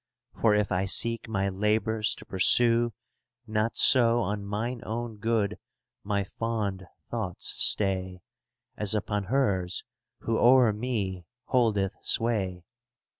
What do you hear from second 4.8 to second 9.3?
own good my fond thoughts stay «*■ As upon